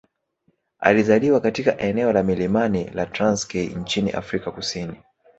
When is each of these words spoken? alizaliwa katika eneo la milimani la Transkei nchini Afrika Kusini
alizaliwa 0.79 1.39
katika 1.39 1.77
eneo 1.77 2.13
la 2.13 2.23
milimani 2.23 2.89
la 2.89 3.05
Transkei 3.05 3.65
nchini 3.67 4.11
Afrika 4.11 4.51
Kusini 4.51 4.95